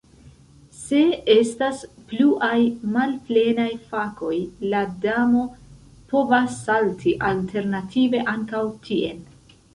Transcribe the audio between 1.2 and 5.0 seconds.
estas pluaj malplenaj fakoj, la